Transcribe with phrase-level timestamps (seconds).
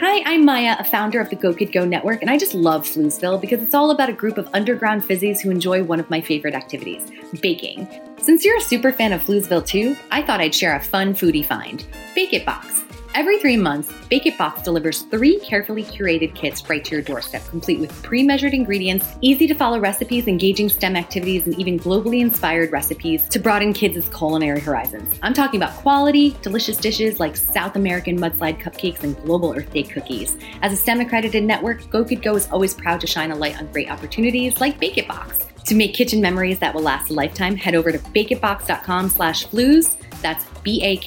[0.00, 2.86] Hi, I'm Maya, a founder of the Go Kid Go Network, and I just love
[2.86, 6.20] Floozeville because it's all about a group of underground fizzies who enjoy one of my
[6.20, 7.10] favorite activities
[7.42, 7.88] baking.
[8.22, 11.44] Since you're a super fan of Floozeville too, I thought I'd share a fun foodie
[11.44, 11.84] find
[12.14, 12.84] Bake It Box.
[13.14, 17.46] Every three months, Bake It Box delivers three carefully curated kits right to your doorstep,
[17.48, 22.20] complete with pre measured ingredients, easy to follow recipes, engaging STEM activities, and even globally
[22.20, 25.18] inspired recipes to broaden kids' culinary horizons.
[25.22, 29.84] I'm talking about quality, delicious dishes like South American mudslide cupcakes and global Earth Day
[29.84, 30.36] cookies.
[30.62, 33.58] As a STEM accredited network, Go Kid Go is always proud to shine a light
[33.58, 35.46] on great opportunities like Bake It Box.
[35.64, 39.96] To make kitchen memories that will last a lifetime, head over to bakeitbox.com slash flooze.
[40.22, 40.98] That's B-A-K-I-T-B-O-X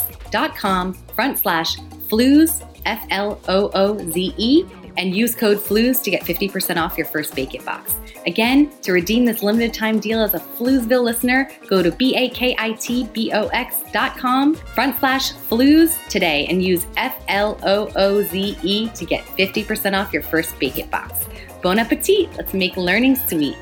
[0.00, 0.17] dot
[0.56, 1.76] com front slash
[2.08, 4.64] flooze, F L O O Z E,
[4.96, 7.94] and use code FLOOZE to get 50% off your first Bake It box.
[8.26, 14.16] Again, to redeem this limited time deal as a Floozeville listener, go to B-A-K-I-T-B-O-X dot
[14.18, 19.24] com front slash flooze today and use F L O O Z E to get
[19.24, 21.26] 50% off your first Bake It box.
[21.62, 22.28] Bon appetit!
[22.36, 23.56] Let's make learning sweet.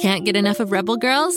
[0.00, 1.36] Can't get enough of Rebel Girls?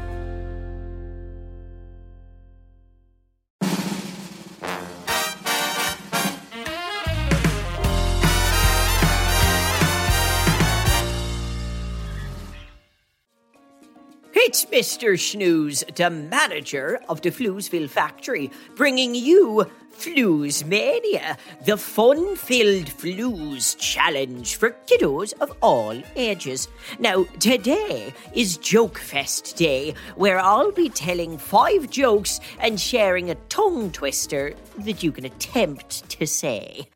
[14.43, 15.13] It's Mr.
[15.13, 23.77] Shnews, the manager of the Floozeville factory, bringing you Flooze Mania, the fun filled Flooze
[23.77, 26.67] challenge for kiddos of all ages.
[26.97, 33.35] Now, today is Joke Fest Day, where I'll be telling five jokes and sharing a
[33.47, 36.87] tongue twister that you can attempt to say.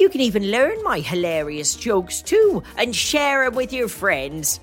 [0.00, 4.58] You can even learn my hilarious jokes too and share them with your friends.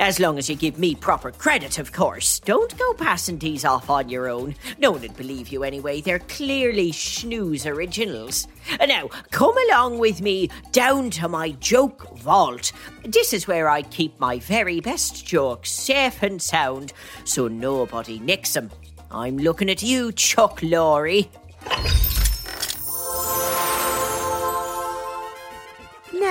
[0.00, 2.40] As long as you give me proper credit, of course.
[2.40, 4.56] Don't go passing these off on your own.
[4.78, 6.00] No one would believe you anyway.
[6.00, 8.48] They're clearly Shnews originals.
[8.84, 12.72] Now, come along with me down to my joke vault.
[13.04, 16.92] This is where I keep my very best jokes safe and sound
[17.22, 18.72] so nobody nicks them.
[19.08, 21.28] I'm looking at you, Chuck Lorre.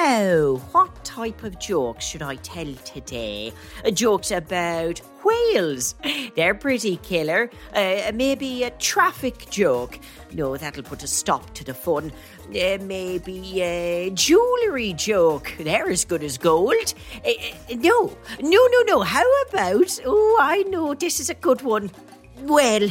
[0.03, 3.53] Now, what type of jokes should I tell today?
[3.85, 5.95] Uh, jokes about whales.
[6.35, 7.49] They're pretty killer.
[7.73, 9.97] Uh, maybe a traffic joke.
[10.33, 12.11] No, that'll put a stop to the fun.
[12.49, 15.53] Uh, maybe a jewellery joke.
[15.57, 16.93] They're as good as gold.
[17.25, 19.03] Uh, uh, no, no, no, no.
[19.03, 20.01] How about?
[20.05, 21.89] Oh, I know this is a good one.
[22.41, 22.89] Well,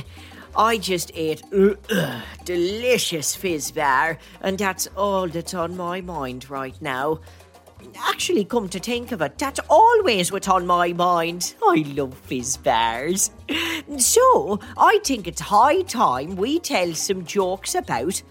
[0.56, 6.50] I just ate uh, uh, delicious fizz bar, and that's all that's on my mind
[6.50, 7.20] right now.
[7.96, 11.54] Actually, come to think of it, that's always what's on my mind.
[11.62, 13.30] I love fizz bars.
[13.98, 18.22] So, I think it's high time we tell some jokes about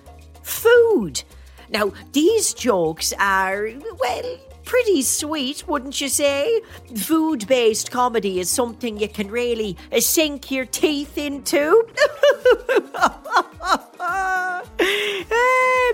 [0.44, 1.24] food.
[1.70, 6.62] Now, these jokes are, well, pretty sweet, wouldn't you say?
[6.96, 11.88] Food based comedy is something you can really uh, sink your teeth into.
[14.00, 14.64] ah,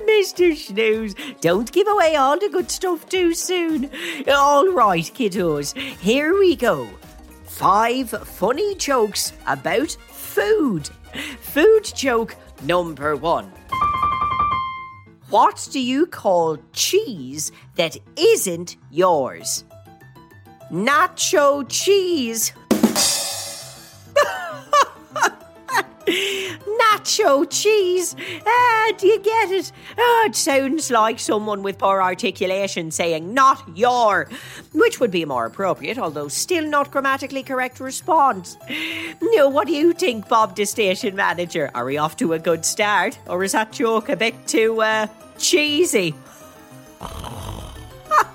[0.08, 0.52] Mr.
[0.54, 3.90] Shnews, don't give away all the good stuff too soon.
[4.28, 6.88] All right, kiddos, here we go.
[7.46, 10.90] Five funny jokes about food.
[11.40, 13.52] Food joke number one.
[15.30, 19.66] What do you call cheese that isn't yours?
[20.72, 22.54] Nacho cheese.
[26.80, 28.16] Nacho cheese.
[28.46, 29.72] Ah, do you get it?
[29.98, 34.30] Ah, it sounds like someone with poor articulation saying not your,
[34.74, 38.58] which would be a more appropriate, although still not grammatically correct response.
[39.22, 41.72] Now, what do you think, Bob, the station manager?
[41.74, 45.08] Are we off to a good start, or is that joke a bit too uh,
[45.38, 46.14] cheesy?
[47.02, 48.26] uh,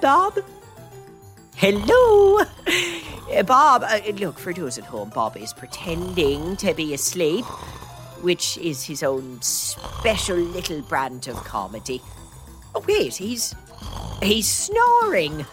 [0.00, 0.38] Bob?
[1.60, 2.38] Hello?
[3.36, 7.44] Uh, Bob, uh, look, for those at home, Bob is pretending to be asleep,
[8.22, 12.00] which is his own special little brand of comedy.
[12.76, 13.56] Oh, wait, he's.
[14.22, 15.44] he's snoring.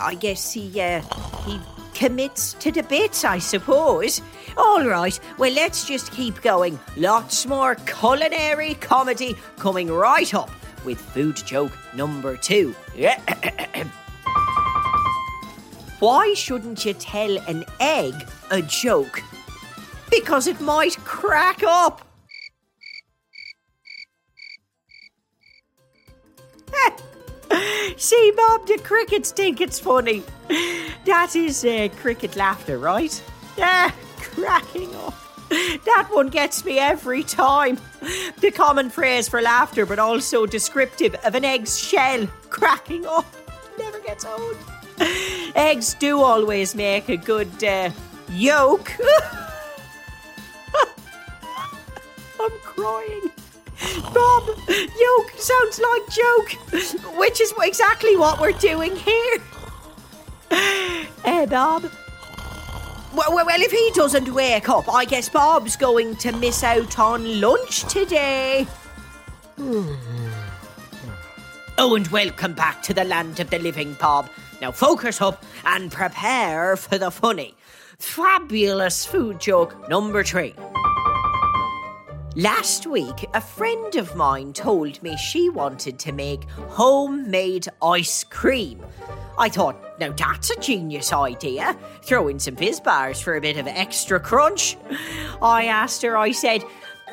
[0.00, 1.02] I guess he, uh,
[1.44, 1.58] he
[1.94, 4.22] commits to the bits, I suppose.
[4.56, 6.78] All right, well, let's just keep going.
[6.96, 10.50] Lots more culinary comedy coming right up
[10.84, 12.72] with food joke number two.
[16.00, 18.14] Why shouldn't you tell an egg
[18.50, 19.22] a joke?
[20.10, 22.04] Because it might crack up.
[27.96, 30.22] See, Bob, the crickets think it's funny.
[31.04, 33.22] That is uh, cricket laughter, right?
[33.56, 35.14] Yeah, cracking up.
[35.84, 37.78] That one gets me every time.
[38.40, 43.26] The common phrase for laughter, but also descriptive of an egg's shell cracking up.
[43.78, 44.56] Never gets old.
[45.54, 47.90] Eggs do always make a good uh,
[48.30, 48.90] yolk.
[52.40, 53.30] I'm crying.
[54.12, 56.52] Bob, yolk sounds like joke,
[57.16, 59.38] which is exactly what we're doing here.
[60.50, 61.90] Hey, Bob.
[63.14, 66.98] Well, well, well, if he doesn't wake up, I guess Bob's going to miss out
[66.98, 68.66] on lunch today.
[71.78, 74.28] Oh, and welcome back to the land of the living, Bob.
[74.60, 77.54] Now focus up and prepare for the funny.
[77.98, 80.54] Fabulous food joke number three.
[82.36, 88.84] Last week, a friend of mine told me she wanted to make homemade ice cream.
[89.38, 91.76] I thought, now that's a genius idea.
[92.02, 94.76] Throw in some fizz bars for a bit of extra crunch.
[95.40, 96.64] I asked her, I said,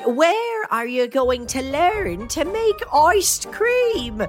[0.06, 4.26] where are you going to learn to make iced cream?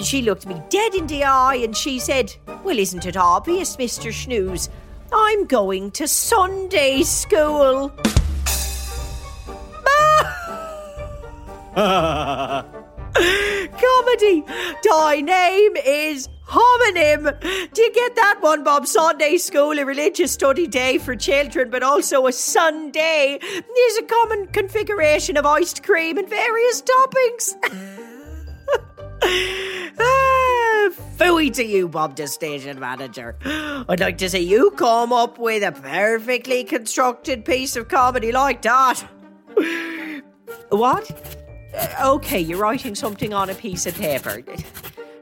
[0.00, 2.32] She looked me dead in the eye and she said,
[2.62, 4.12] Well, isn't it obvious, Mr.
[4.12, 4.68] Shnews?
[5.12, 7.92] I'm going to Sunday school.
[11.74, 12.84] Comedy!
[14.84, 17.40] Thy name is homonym.
[17.72, 18.86] Do you get that one, Bob?
[18.86, 24.46] Sunday school, a religious study day for children, but also a Sunday There's a common
[24.48, 27.54] configuration of iced cream and various toppings.
[29.98, 33.36] ah, phooey to you, Bob, the station manager.
[33.44, 38.62] I'd like to see you come up with a perfectly constructed piece of comedy like
[38.62, 39.04] that.
[40.70, 41.10] what?
[41.76, 44.42] Uh, okay, you're writing something on a piece of paper.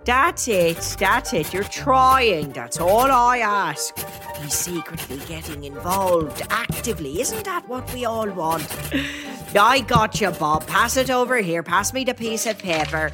[0.04, 1.52] That's it, that's it.
[1.54, 2.50] You're trying.
[2.52, 3.96] That's all I ask.
[4.40, 7.20] He's secretly getting involved actively.
[7.20, 8.66] Isn't that what we all want?
[9.54, 10.66] I got you, Bob.
[10.66, 11.62] Pass it over here.
[11.62, 13.12] Pass me the piece of paper.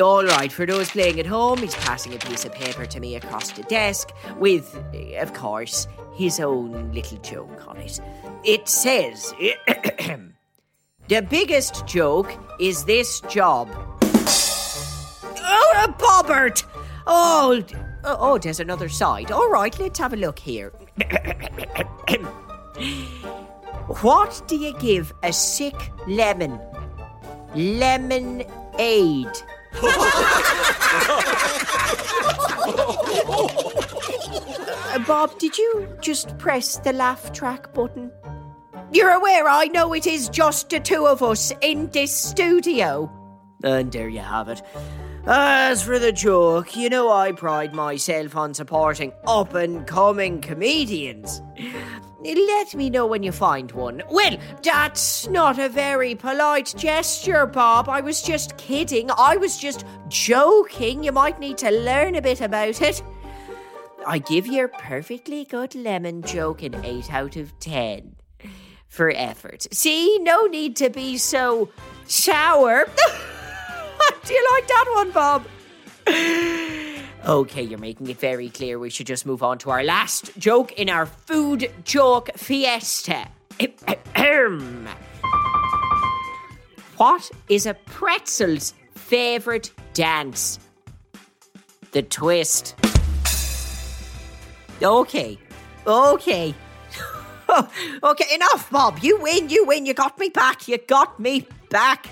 [0.00, 3.16] All right, for those playing at home, he's passing a piece of paper to me
[3.16, 8.00] across the desk with, eh, of course, his own little joke on it.
[8.44, 9.34] It says.
[11.10, 13.68] The biggest joke is this job.
[15.88, 16.64] Bobbert!
[17.06, 17.62] Oh,
[18.04, 19.30] oh, oh, there's another side.
[19.30, 20.72] All right, let's have a look here.
[24.02, 25.74] what do you give a sick
[26.06, 26.60] lemon?
[27.54, 28.44] Lemon
[28.78, 29.28] aid.
[34.92, 38.10] Uh, Bob, did you just press the laugh track button?
[38.92, 43.08] You're aware, I know it is just the two of us in this studio.
[43.62, 44.62] And there you have it.
[45.26, 51.42] As for the joke, you know I pride myself on supporting up and coming comedians.
[52.24, 54.02] Let me know when you find one.
[54.10, 57.88] Well, that's not a very polite gesture, Bob.
[57.88, 59.10] I was just kidding.
[59.10, 61.04] I was just joking.
[61.04, 63.02] You might need to learn a bit about it.
[64.06, 68.16] I give your perfectly good lemon joke an 8 out of 10
[68.88, 69.66] for effort.
[69.70, 71.68] See, no need to be so
[72.06, 72.86] sour.
[74.24, 75.46] Do you like that one, Bob?
[77.26, 78.78] Okay, you're making it very clear.
[78.78, 83.28] We should just move on to our last joke in our food joke fiesta.
[86.96, 90.58] what is a pretzel's favorite dance?
[91.92, 92.74] The twist.
[94.82, 95.38] Okay,
[95.86, 96.54] okay.
[98.02, 99.00] okay, enough, Bob.
[99.02, 99.84] You win, you win.
[99.84, 100.68] You got me back.
[100.68, 102.06] You got me back.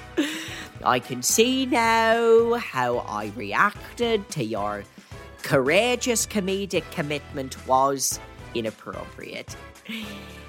[0.84, 4.84] I can see now how I reacted to your
[5.42, 8.20] courageous comedic commitment was
[8.54, 9.56] inappropriate.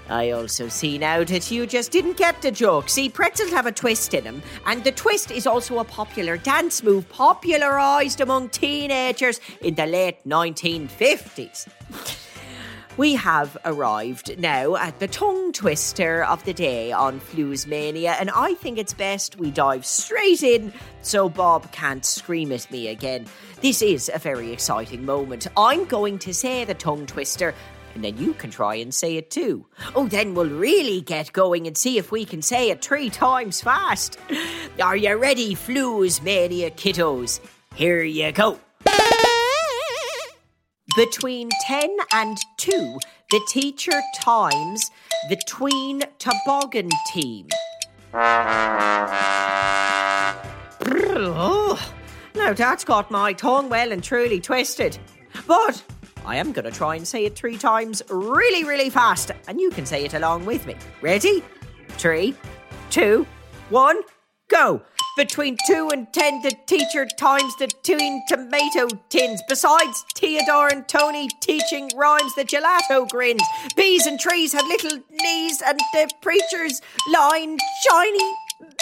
[0.10, 2.90] I also see now that you just didn't get the joke.
[2.90, 6.82] See, pretzels have a twist in them, and the twist is also a popular dance
[6.82, 11.68] move popularised among teenagers in the late 1950s.
[13.00, 18.30] We have arrived now at the tongue twister of the day on Flooze Mania, and
[18.30, 23.26] I think it's best we dive straight in so Bob can't scream at me again.
[23.62, 25.48] This is a very exciting moment.
[25.56, 27.56] I'm going to say the tongue twister
[27.96, 29.66] and then you can try and say it too.
[29.96, 33.62] Oh, then we'll really get going and see if we can say it three times
[33.62, 34.20] fast.
[34.84, 37.40] Are you ready, Flooze Mania kiddos?
[37.76, 38.60] Here you go.
[40.96, 44.90] Between 10 and 2, the teacher times
[45.30, 47.48] the tween toboggan team.
[52.36, 54.98] Now that's got my tongue well and truly twisted.
[55.46, 55.84] But
[56.26, 59.70] I am going to try and say it three times really, really fast, and you
[59.70, 60.76] can say it along with me.
[61.02, 61.44] Ready?
[61.90, 62.36] Three,
[62.90, 63.28] two,
[63.70, 64.02] one,
[64.48, 64.82] go.
[65.20, 69.42] Between two and ten, the teacher times the tween tomato tins.
[69.50, 73.44] Besides Theodore and Tony teaching rhymes, the gelato grins.
[73.76, 78.34] Bees and trees had little knees, and the preachers lined shiny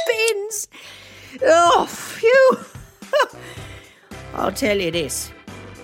[0.06, 0.67] bins.
[1.41, 3.39] Oh, phew.
[4.36, 5.32] I'll tell you this.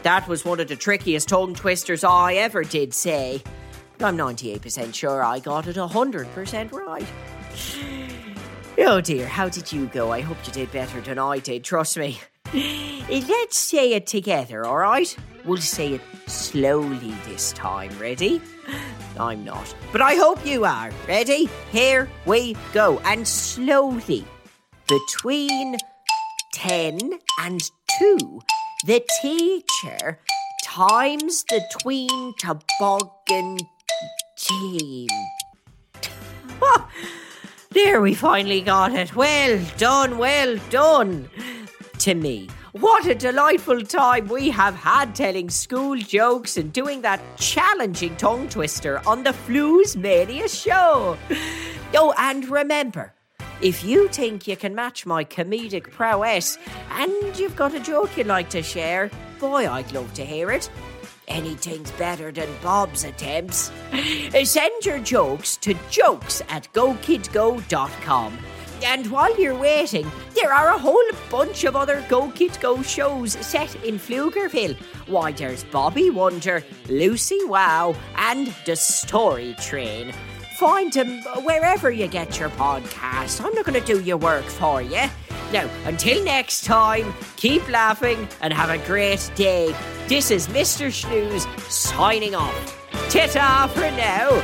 [0.04, 3.42] That was one of the trickiest tongue twisters I ever did say.
[4.00, 7.08] I'm 98% sure I got it 100% right.
[8.76, 10.12] Oh dear, how did you go?
[10.12, 12.20] I hope you did better than I did, trust me.
[12.54, 15.16] Eh, let's say it together, alright?
[15.46, 18.42] We'll say it slowly this time, ready?
[19.20, 20.92] I'm not, but I hope you are.
[21.08, 21.50] Ready?
[21.72, 23.00] Here we go.
[23.06, 24.26] And slowly,
[24.88, 25.78] between
[26.54, 27.62] 10 and
[28.00, 28.42] 2,
[28.88, 30.20] the teacher
[30.64, 33.58] times the tween toboggan
[34.38, 35.10] team.
[38.02, 39.16] We finally got it.
[39.16, 41.30] Well done, well done.
[42.00, 42.50] To me.
[42.74, 48.50] What a delightful time we have had telling school jokes and doing that challenging tongue
[48.50, 51.18] twister on the Flooze Mania show.
[51.94, 53.14] Oh, and remember,
[53.62, 56.58] if you think you can match my comedic prowess
[56.90, 60.68] and you've got a joke you'd like to share, boy, I'd love to hear it.
[61.34, 63.72] Anything's better than Bob's attempts.
[64.44, 68.38] Send your jokes to jokes at gokidgo.com.
[68.86, 73.32] And while you're waiting, there are a whole bunch of other Go Kid Go shows
[73.34, 74.76] set in Floozeville.
[75.08, 80.14] Why, there's Bobby Wonder, Lucy Wow, and The Story Train.
[80.58, 83.44] Find them wherever you get your podcast.
[83.44, 85.02] I'm not going to do your work for you.
[85.54, 89.76] Now, until next time, keep laughing and have a great day.
[90.08, 90.88] This is Mr.
[90.88, 92.80] Shnews signing off.
[93.12, 94.42] Ta-ta for now.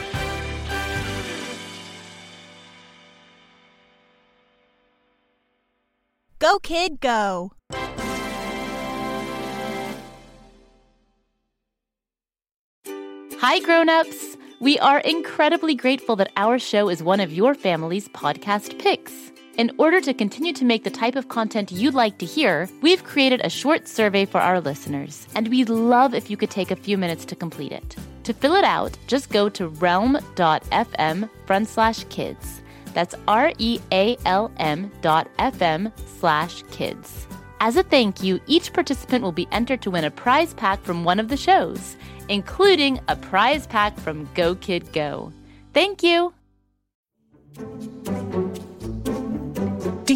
[6.38, 7.54] Go, kid, go.
[13.40, 14.38] Hi, grown-ups.
[14.62, 19.32] We are incredibly grateful that our show is one of your family's podcast picks.
[19.60, 23.04] In order to continue to make the type of content you'd like to hear, we've
[23.04, 26.78] created a short survey for our listeners, and we'd love if you could take a
[26.78, 27.98] few minutes to complete it.
[28.24, 32.62] To fill it out, just go to realm.fm front slash kids.
[32.94, 37.28] That's R E A L M dot FM slash kids.
[37.60, 41.04] As a thank you, each participant will be entered to win a prize pack from
[41.04, 41.98] one of the shows,
[42.30, 45.34] including a prize pack from Go Kid Go.
[45.74, 46.34] Thank you.